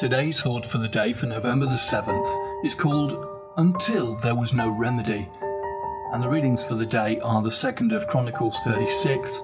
[0.00, 3.22] Today's thought for the day for November the 7th is called
[3.58, 5.28] Until There Was No Remedy.
[6.14, 9.40] And the readings for the day are the 2nd of Chronicles 36,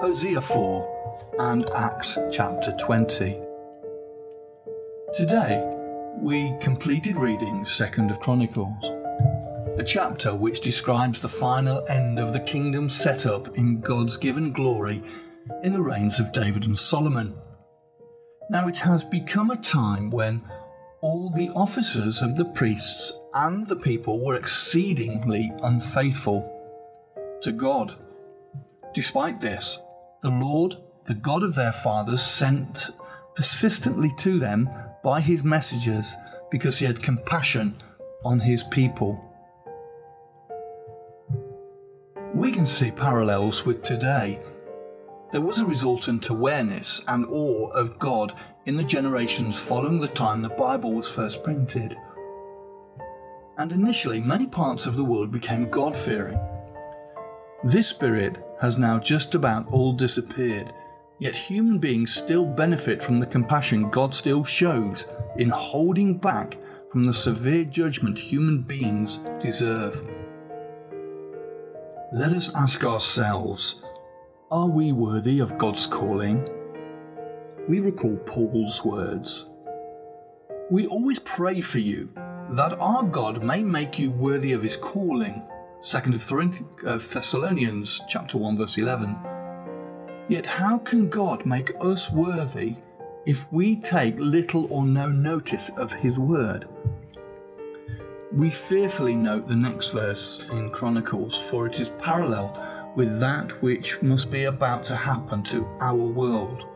[0.00, 3.38] Hosea 4, and Acts chapter 20.
[5.12, 5.62] Today,
[6.16, 8.82] we completed reading 2nd of Chronicles,
[9.78, 14.52] a chapter which describes the final end of the kingdom set up in God's given
[14.52, 15.02] glory
[15.62, 17.34] in the reigns of David and Solomon.
[18.50, 20.42] Now it has become a time when
[21.02, 26.54] all the officers of the priests and the people were exceedingly unfaithful
[27.42, 27.94] to God.
[28.94, 29.78] Despite this,
[30.22, 32.90] the Lord, the God of their fathers, sent
[33.36, 34.68] persistently to them
[35.04, 36.16] by his messengers
[36.50, 37.80] because he had compassion
[38.24, 39.22] on his people.
[42.34, 44.40] We can see parallels with today
[45.30, 50.40] there was a resultant awareness and awe of God in the generations following the time
[50.40, 51.96] the Bible was first printed.
[53.58, 56.38] And initially, many parts of the world became God fearing.
[57.62, 60.72] This spirit has now just about all disappeared,
[61.18, 65.04] yet human beings still benefit from the compassion God still shows
[65.36, 66.56] in holding back
[66.90, 70.08] from the severe judgment human beings deserve.
[72.12, 73.82] Let us ask ourselves
[74.50, 76.48] are we worthy of God's calling?
[77.68, 79.46] We recall Paul's words.
[80.70, 82.10] We always pray for you
[82.50, 85.46] that our God may make you worthy of his calling.
[85.82, 89.18] 2nd of uh, Thessalonians chapter 1 verse 11.
[90.28, 92.76] Yet how can God make us worthy
[93.26, 96.66] if we take little or no notice of his word?
[98.32, 104.02] We fearfully note the next verse in Chronicles, for it is parallel with that which
[104.02, 106.66] must be about to happen to our world.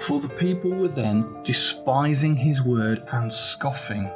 [0.00, 4.10] For the people were then despising his word and scoffing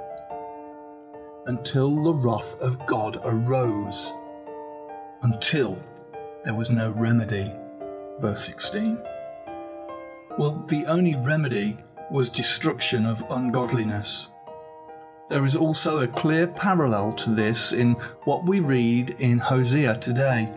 [1.46, 4.12] until the wrath of God arose,
[5.22, 5.82] until
[6.44, 7.52] there was no remedy.
[8.20, 9.02] Verse 16.
[10.38, 11.78] Well, the only remedy
[12.10, 14.28] was destruction of ungodliness.
[15.28, 17.92] There is also a clear parallel to this in
[18.24, 20.52] what we read in Hosea today.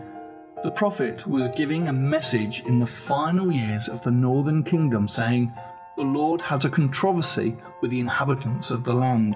[0.65, 5.53] The prophet was giving a message in the final years of the northern kingdom saying,
[5.95, 9.35] The Lord has a controversy with the inhabitants of the land.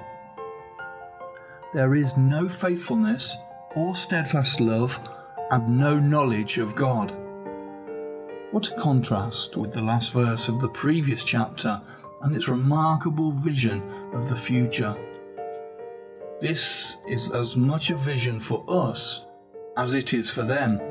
[1.72, 3.36] There is no faithfulness
[3.76, 5.00] or steadfast love
[5.52, 7.16] and no knowledge of God.
[8.50, 11.80] What a contrast with the last verse of the previous chapter
[12.24, 14.98] and its remarkable vision of the future.
[16.42, 19.28] This is as much a vision for us
[19.78, 20.89] as it is for them.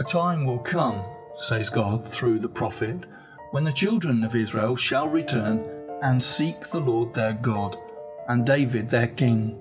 [0.00, 1.04] A time will come,
[1.36, 3.04] says God through the prophet,
[3.50, 5.62] when the children of Israel shall return
[6.00, 7.76] and seek the Lord their God
[8.26, 9.60] and David their king.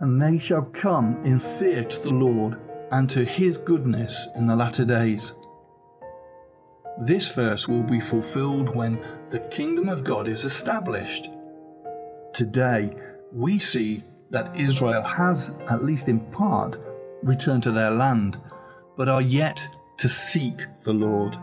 [0.00, 2.58] And they shall come in fear to the Lord
[2.90, 5.32] and to his goodness in the latter days.
[6.98, 11.28] This verse will be fulfilled when the kingdom of God is established.
[12.34, 12.96] Today,
[13.30, 16.78] we see that Israel has, at least in part,
[17.22, 18.36] returned to their land
[19.00, 19.66] but are yet
[19.96, 21.38] to seek the Lord.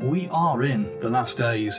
[0.00, 1.78] We are in the last days,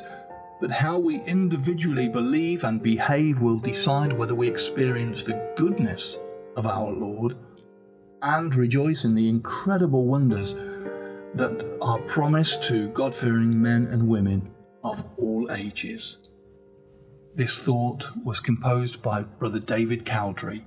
[0.61, 6.17] but how we individually believe and behave will decide whether we experience the goodness
[6.55, 7.35] of our Lord
[8.21, 10.53] and rejoice in the incredible wonders
[11.33, 14.49] that are promised to God fearing men and women
[14.85, 16.19] of all ages.
[17.33, 20.63] This thought was composed by Brother David Cowdery